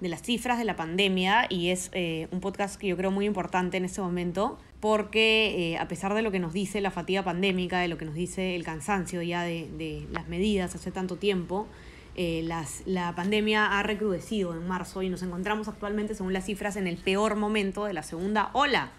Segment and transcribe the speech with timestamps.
[0.00, 3.24] de las cifras de la pandemia y es eh, un podcast que yo creo muy
[3.24, 7.22] importante en este momento porque eh, a pesar de lo que nos dice la fatiga
[7.22, 11.16] pandémica, de lo que nos dice el cansancio ya de, de las medidas hace tanto
[11.16, 11.66] tiempo,
[12.14, 16.76] eh, las, la pandemia ha recrudecido en marzo y nos encontramos actualmente, según las cifras,
[16.76, 18.92] en el peor momento de la segunda ola.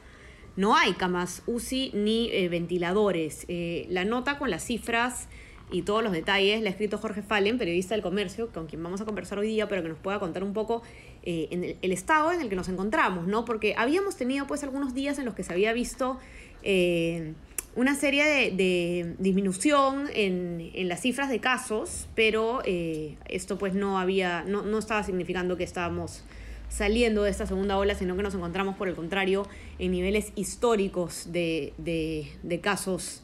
[0.56, 3.46] No hay camas UCI ni ventiladores.
[3.90, 5.28] La nota con las cifras
[5.70, 9.02] y todos los detalles la ha escrito Jorge Fallen, periodista del comercio, con quien vamos
[9.02, 10.82] a conversar hoy día, pero que nos pueda contar un poco
[11.24, 13.44] eh, en el, estado en el que nos encontramos, ¿no?
[13.44, 16.20] Porque habíamos tenido pues algunos días en los que se había visto
[16.64, 17.34] eh,
[17.76, 23.74] una serie de, de disminución en, en, las cifras de casos, pero eh, esto pues
[23.74, 26.24] no había, no, no estaba significando que estábamos
[26.70, 29.46] saliendo de esta segunda ola, sino que nos encontramos por el contrario
[29.80, 33.22] en niveles históricos de, de, de casos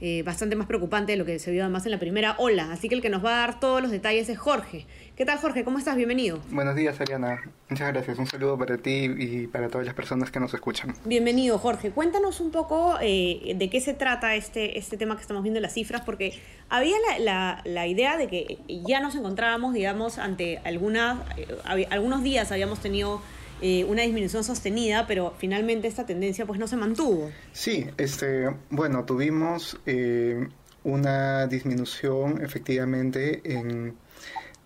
[0.00, 2.72] eh, bastante más preocupante de lo que se vio además en la primera ola.
[2.72, 4.86] Así que el que nos va a dar todos los detalles es Jorge.
[5.14, 5.64] ¿Qué tal Jorge?
[5.64, 5.96] ¿Cómo estás?
[5.96, 6.40] Bienvenido.
[6.50, 7.42] Buenos días Ariana.
[7.68, 8.18] Muchas gracias.
[8.18, 10.94] Un saludo para ti y para todas las personas que nos escuchan.
[11.04, 11.90] Bienvenido Jorge.
[11.90, 15.62] Cuéntanos un poco eh, de qué se trata este, este tema que estamos viendo en
[15.62, 16.32] las cifras, porque
[16.70, 22.22] había la, la, la idea de que ya nos encontrábamos, digamos, ante alguna, eh, algunos
[22.22, 23.20] días habíamos tenido
[23.62, 27.30] eh, una disminución sostenida, pero finalmente esta tendencia pues no se mantuvo.
[27.52, 30.48] Sí, este, bueno, tuvimos eh,
[30.84, 33.96] una disminución efectivamente en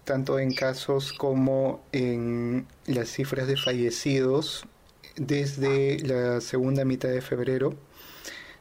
[0.05, 4.67] tanto en casos como en las cifras de fallecidos
[5.17, 7.75] desde la segunda mitad de febrero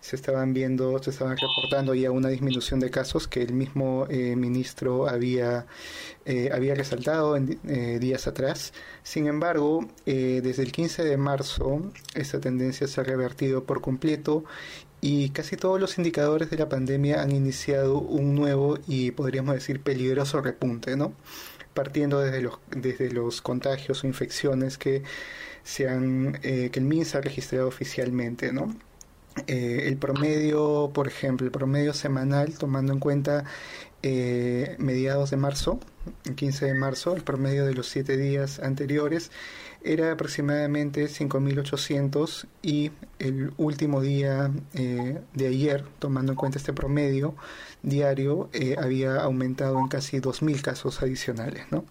[0.03, 4.35] se estaban viendo, se estaban reportando ya una disminución de casos que el mismo eh,
[4.35, 5.65] ministro había,
[6.25, 8.73] eh, había resaltado en, eh, días atrás.
[9.03, 14.43] Sin embargo, eh, desde el 15 de marzo esta tendencia se ha revertido por completo
[14.99, 19.79] y casi todos los indicadores de la pandemia han iniciado un nuevo y podríamos decir
[19.81, 21.13] peligroso repunte, ¿no?
[21.73, 25.03] partiendo desde los, desde los contagios o infecciones que,
[25.63, 28.75] se han, que el MINSA ha registrado oficialmente, ¿no?
[29.47, 33.45] Eh, el promedio, por ejemplo, el promedio semanal, tomando en cuenta
[34.05, 35.79] eh, mediados de marzo,
[36.25, 39.31] el 15 de marzo, el promedio de los siete días anteriores
[39.81, 47.35] era aproximadamente 5.800 y el último día eh, de ayer, tomando en cuenta este promedio
[47.81, 51.65] diario, eh, había aumentado en casi 2.000 casos adicionales.
[51.71, 51.85] ¿no?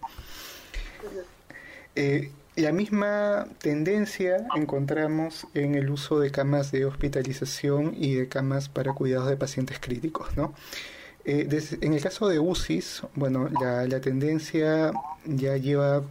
[2.55, 8.93] La misma tendencia encontramos en el uso de camas de hospitalización y de camas para
[8.93, 10.53] cuidados de pacientes críticos, ¿no?
[11.25, 11.47] Eh,
[11.81, 14.91] en el caso de UCIs, bueno, la, tendencia
[15.25, 16.03] ya lleva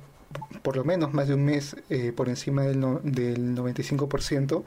[0.63, 4.65] por lo menos más de un mes eh, por encima del, del 95%.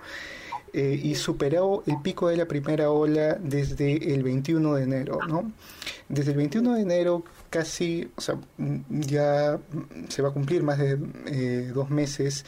[0.78, 5.50] Eh, y superó el pico de la primera ola desde el 21 de enero, ¿no?
[6.10, 8.38] Desde el 21 de enero casi, o sea,
[8.90, 9.60] ya
[10.10, 10.98] se va a cumplir más de
[11.28, 12.46] eh, dos meses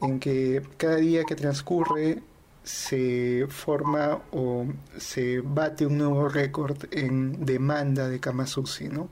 [0.00, 2.22] en que cada día que transcurre
[2.64, 4.66] se forma o
[4.96, 9.08] se bate un nuevo récord en demanda de camas UCI, ¿no?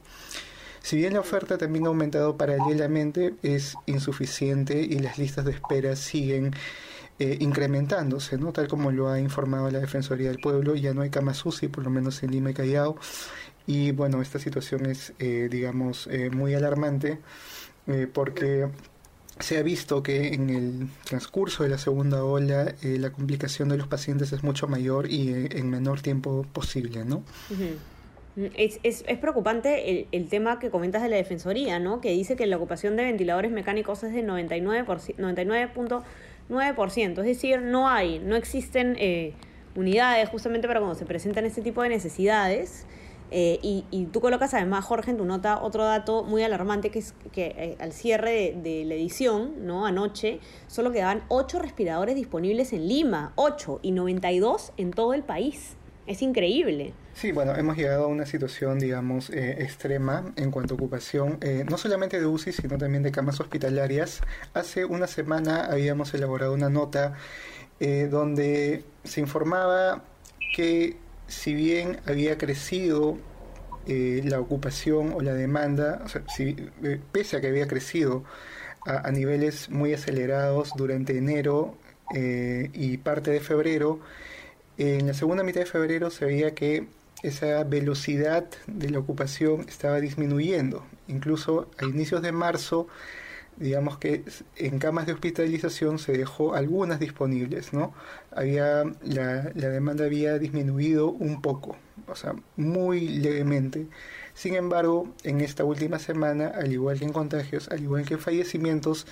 [0.83, 5.95] Si bien la oferta también ha aumentado paralelamente, es insuficiente y las listas de espera
[5.95, 6.55] siguen
[7.19, 8.51] eh, incrementándose, ¿no?
[8.53, 11.85] Tal como lo ha informado la Defensoría del Pueblo, ya no hay camas UCI, por
[11.85, 12.97] lo menos en Lima y Callao,
[13.71, 17.19] y bueno, esta situación es, eh, digamos, eh, muy alarmante
[17.87, 18.69] eh, porque
[19.41, 23.77] se ha visto que en el transcurso de la segunda ola eh, la complicación de
[23.77, 27.19] los pacientes es mucho mayor y eh, en menor tiempo posible, ¿no?
[27.51, 28.49] Uh.
[28.57, 32.01] Es, es, es, preocupante el, el, tema que comentas de la Defensoría, ¿no?
[32.01, 36.05] Que dice que la ocupación de ventiladores mecánicos es de 99.9%,
[36.49, 39.35] 99 es decir, no hay, no existen eh,
[39.75, 42.87] unidades justamente para cuando se presentan este tipo de necesidades.
[43.31, 46.99] Eh, y, y, tú colocas además, Jorge, en tu nota otro dato muy alarmante, que
[46.99, 49.87] es que eh, al cierre de, la edición, ¿no?
[49.87, 55.77] anoche, solo quedaban 8 respiradores disponibles en Lima, 8 y 92 en todo el país.
[56.07, 56.93] Es increíble.
[57.15, 61.65] Sí, bueno, hemos llegado a una situación, digamos, eh, extrema en cuanto a ocupación, eh,
[61.69, 64.21] no solamente de UCI, sino también de camas hospitalarias.
[64.55, 67.15] Hace una semana habíamos elaborado una nota
[67.79, 70.03] eh, donde se informaba
[70.57, 70.97] que
[71.31, 73.17] si bien había crecido
[73.87, 76.05] eh, la ocupación o la demanda,
[76.39, 78.25] eh, pese a que había crecido
[78.85, 81.79] a, a, niveles muy acelerados durante enero
[82.15, 84.01] eh, y parte de febrero,
[84.77, 86.89] en la segunda mitad de febrero se veía que
[87.23, 90.85] esa velocidad de la ocupación estaba disminuyendo.
[91.07, 92.89] Incluso a inicios de marzo,
[93.61, 94.25] digamos que
[94.57, 97.95] en camas de hospitalización se dejó algunas disponibles, ¿no?
[98.33, 101.77] Había, la, la demanda había disminuido un poco,
[102.09, 103.87] o sea, muy levemente.
[104.35, 108.21] Sin embargo, en esta última semana, al igual que en contagios, al igual que en
[108.21, 109.07] fallecimientos,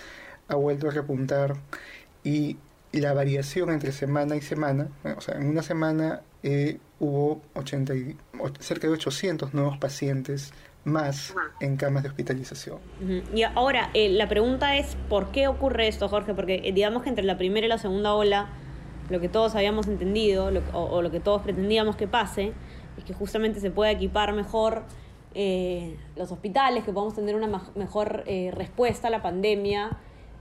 [0.48, 1.56] ha vuelto a repuntar
[2.24, 2.56] y
[2.92, 7.94] la variación entre semana y semana, o sea, en una semana eh, hubo 80
[8.60, 10.52] cerca de 800 nuevos pacientes
[10.88, 12.78] más en camas de hospitalización.
[13.34, 16.34] Y ahora, eh, la pregunta es, ¿por qué ocurre esto, Jorge?
[16.34, 18.48] Porque eh, digamos que entre la primera y la segunda ola,
[19.08, 22.52] lo que todos habíamos entendido, o, lo que todos pretendíamos que pase,
[22.96, 24.82] es que justamente se pueda equipar mejor
[26.16, 29.96] los hospitales, que podamos tener una mejor respuesta a la pandemia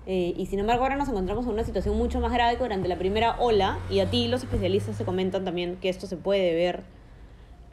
[0.09, 2.88] eh, y sin embargo ahora nos encontramos en una situación mucho más grave que durante
[2.88, 6.55] la primera ola y a ti los especialistas se comentan también que esto se puede
[6.55, 6.83] ver,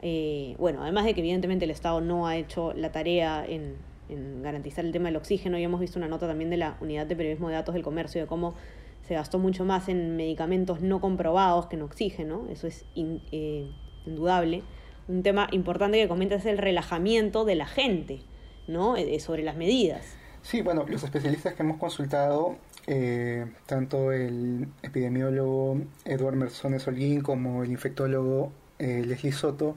[0.07, 3.75] eh, bueno, además de que evidentemente el Estado no ha hecho la tarea en,
[4.43, 7.15] garantizar el tema del oxígeno y hemos visto una nota también de la Unidad de
[7.15, 8.53] Periodismo de Datos del Comercio de cómo
[9.01, 13.67] se gastó mucho más en medicamentos no comprobados que en oxígeno, eso es eh,
[14.05, 14.61] indudable.
[15.07, 18.19] Un tema importante que comenta es el relajamiento de la gente,
[18.67, 18.97] ¿no?
[19.17, 20.05] sobre las medidas.
[20.43, 27.63] Sí, bueno, los especialistas que hemos consultado, eh, tanto el epidemiólogo Eduardo Mersones Holguín como
[27.63, 29.75] el infectólogo eh, Leslie Soto,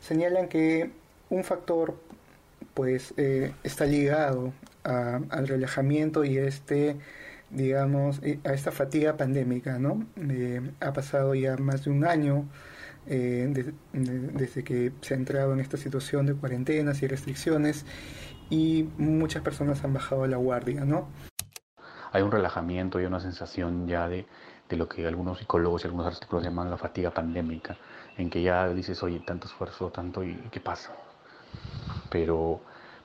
[0.00, 0.90] señalan que
[1.30, 1.96] un factor
[2.74, 4.52] pues eh, está ligado
[4.84, 6.96] al relajamiento y este
[7.50, 10.04] digamos a esta fatiga pandémica no
[10.80, 12.48] ha pasado ya más de un año
[13.06, 17.84] desde que se ha entrado en esta situación de cuarentenas y restricciones
[18.52, 21.08] y muchas personas han bajado la guardia, ¿no?
[22.12, 24.26] Hay un relajamiento y una sensación ya de,
[24.68, 27.78] de lo que algunos psicólogos y algunos artículos llaman la fatiga pandémica,
[28.16, 30.92] en que ya dices, oye, tanto esfuerzo, tanto, ¿y qué pasa?
[32.10, 32.60] Pero,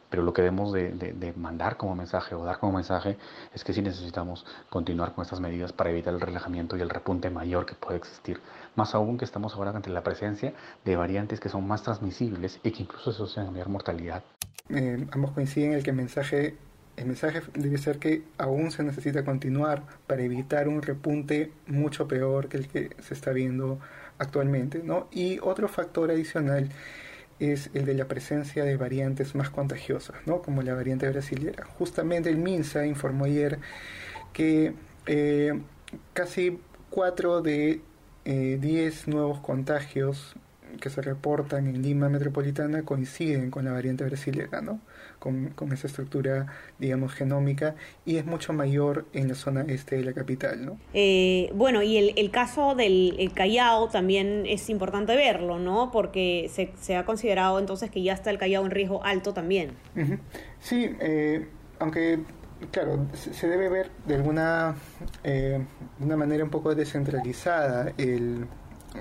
[0.09, 3.17] pero lo que debemos de, de, mandar como mensaje o dar como mensaje
[3.53, 7.29] es que sí necesitamos continuar con estas medidas para evitar el relajamiento y el repunte
[7.29, 8.39] mayor que puede existir.
[8.75, 10.53] Más aún que estamos ahora ante la presencia
[10.85, 14.23] de variantes que son más transmisibles y que incluso asocian a mayor mortalidad.
[14.69, 16.57] Eh, ambos coinciden en el que el mensaje,
[16.97, 22.49] el mensaje debe ser que aún se necesita continuar para evitar un repunte mucho peor
[22.49, 23.79] que el que se está viendo
[24.17, 24.81] actualmente.
[24.83, 25.07] ¿no?
[25.11, 26.69] Y otro factor adicional
[27.39, 30.41] es el de la presencia de variantes más contagiosas, ¿no?
[30.41, 31.63] como la variante brasileña.
[31.77, 33.59] Justamente el MINSA informó ayer
[34.33, 34.73] que
[35.05, 35.53] eh,
[36.13, 36.59] casi
[36.89, 37.81] 4 de
[38.25, 40.35] 10 eh, nuevos contagios
[40.79, 44.79] que se reportan en Lima metropolitana coinciden con la variante brasileña, ¿no?
[45.19, 46.47] Con, esa estructura,
[46.79, 47.75] digamos, genómica
[48.05, 50.79] y es mucho mayor en la zona este de la capital, ¿no?
[50.93, 55.91] Eh, bueno, y el, el caso del Callao también es importante verlo, ¿no?
[55.91, 59.71] Porque se, se, ha considerado entonces que ya está el Callao en riesgo alto también.
[60.59, 61.47] Sí, eh,
[61.79, 62.19] aunque
[62.71, 64.75] claro, se debe ver de alguna
[65.23, 65.63] eh,
[65.99, 68.45] una manera un poco descentralizada el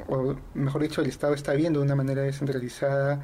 [0.08, 3.22] o mejor dicho, el Estado está viendo de una manera descentralizada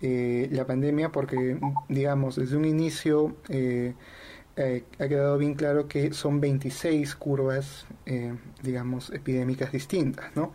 [0.00, 1.58] eh, la pandemia porque,
[1.88, 3.94] digamos, desde un inicio eh,
[4.56, 7.86] eh, ha quedado bien claro que son 26 curvas,
[8.62, 10.52] digamos, epidémicas distintas, ¿no?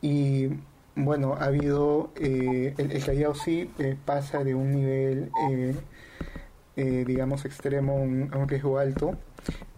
[0.00, 0.48] Y
[0.94, 3.70] bueno, ha habido, el, el, Callao sí
[4.04, 5.30] pasa de un nivel,
[6.76, 9.16] digamos, extremo a un, riesgo alto.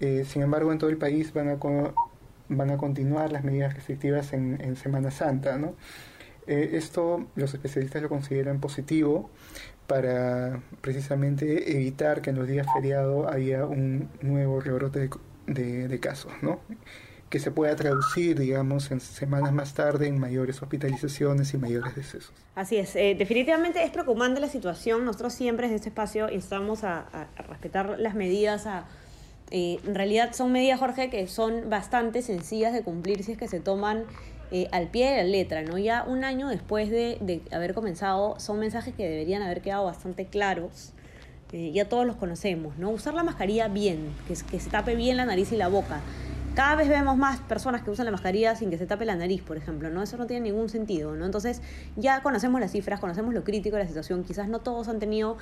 [0.01, 1.59] sin embargo, en todo el país van a
[2.49, 5.59] van a continuar las medidas restrictivas en, Semana Santa.
[5.59, 5.75] ¿no?
[6.47, 9.31] Eh, esto los especialistas lo consideran positivo
[9.87, 15.11] para precisamente evitar que en los días feriados haya un nuevo rebrote
[15.47, 16.61] de, casos, ¿no?
[17.31, 22.33] que se pueda traducir, digamos, en semanas más tarde en mayores hospitalizaciones y mayores decesos.
[22.55, 25.05] Así es, eh, definitivamente es preocupante la situación.
[25.05, 28.87] Nosotros siempre desde este espacio instamos a, a respetar las medidas, a
[29.51, 33.49] eh, en realidad son medidas, Jorge, que son bastante sencillas de cumplir si es que
[33.49, 34.05] se toman
[34.51, 35.79] eh, al pie de la letra, ¿no?
[35.79, 40.93] Ya un año después de, haber comenzado, son mensajes que deberían haber quedado bastante claros.
[41.53, 42.91] Eh, ya todos los conocemos, ¿no?
[42.91, 46.01] Usar la mascarilla bien, que, que se tape bien la nariz y la boca.
[46.55, 49.43] Cada vez vemos más personas que usan la mascarilla sin que se tape la nariz,
[49.43, 50.03] por ejemplo, ¿no?
[50.03, 51.25] Eso no tiene ningún sentido, ¿no?
[51.25, 51.63] Entonces,
[51.97, 54.25] ya conocemos las cifras, conocemos lo crítico de la situación.
[54.25, 55.39] Quizás no todos han tenido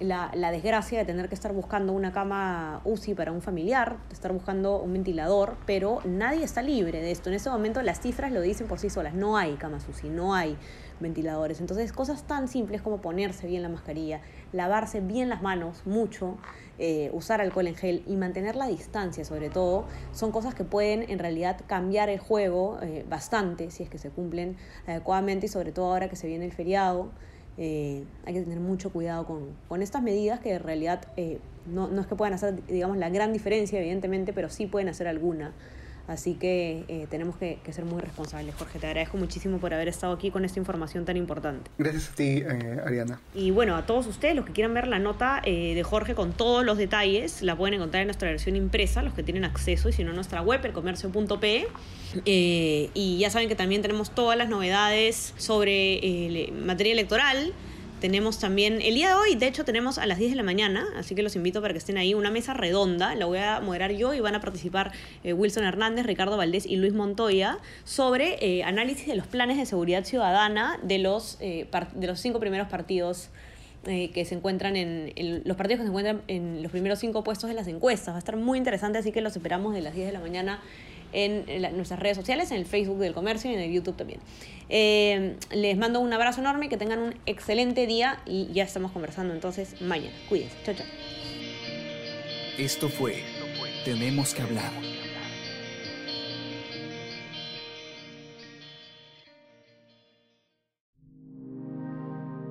[0.00, 4.14] la, la, desgracia de tener que estar buscando una cama UCI para un familiar, de
[4.14, 7.28] estar buscando un ventilador, pero nadie está libre de esto.
[7.28, 10.34] En ese momento las cifras lo dicen por sí solas, no hay camas UCI, no
[10.34, 10.56] hay
[11.00, 11.60] ventiladores.
[11.60, 14.20] Entonces cosas tan simples como ponerse bien la mascarilla,
[14.52, 16.38] lavarse bien las manos mucho,
[16.78, 21.08] eh, usar alcohol en gel y mantener la distancia sobre todo, son cosas que pueden
[21.10, 25.72] en realidad cambiar el juego eh, bastante si es que se cumplen adecuadamente y sobre
[25.72, 27.10] todo ahora que se viene el feriado.
[27.58, 31.88] Eh, hay que tener mucho cuidado con, con estas medidas que en realidad eh, no,
[31.88, 35.52] no, es que puedan hacer, digamos, la gran diferencia, evidentemente, pero sí pueden hacer alguna.
[36.10, 38.56] Así que eh, tenemos que, que, ser muy responsables.
[38.56, 41.70] Jorge, te agradezco muchísimo por haber estado aquí con esta información tan importante.
[41.78, 43.20] Gracias a ti, eh, Ariana.
[43.32, 46.32] Y bueno, a todos ustedes, los que quieran ver la nota eh, de Jorge con
[46.32, 49.92] todos los detalles, la pueden encontrar en nuestra versión impresa, los que tienen acceso, y
[49.92, 51.68] si no, en nuestra web, elcomercio.pe.
[52.24, 57.54] y ya saben que también tenemos todas las novedades sobre materia electoral
[58.00, 60.86] tenemos también, el día de hoy, de hecho, tenemos a las 10 de la mañana,
[60.96, 63.92] así que los invito para que estén ahí, una mesa redonda, la voy a moderar
[63.92, 64.92] yo y van a participar
[65.22, 69.66] eh, Wilson Hernández, Ricardo Valdés y Luis Montoya sobre eh, análisis de los planes de
[69.66, 73.28] seguridad ciudadana de los, eh, de los cinco primeros partidos.
[73.82, 77.48] que se encuentran en, en, los partidos que se encuentran en los primeros cinco puestos
[77.48, 78.12] de las encuestas.
[78.12, 80.60] Va a estar muy interesante, así que los esperamos de las 10 de la mañana
[81.12, 81.44] en,
[81.76, 84.20] nuestras redes sociales, en el Facebook del Comercio y en el YouTube también.
[84.68, 89.34] Eh, les mando un abrazo enorme, que tengan un excelente día y ya estamos conversando
[89.34, 90.14] entonces mañana.
[90.28, 90.56] Cuídense.
[90.64, 90.86] Chao, chao.
[92.58, 93.22] Esto fue
[93.84, 94.70] Tenemos que hablar.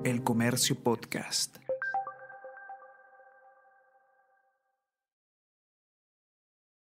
[0.04, 1.58] El Comercio Podcast.